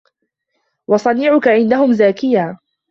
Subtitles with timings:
[0.87, 2.57] وَصَنِيعُك عِنْدَهُمْ زَاكِيًا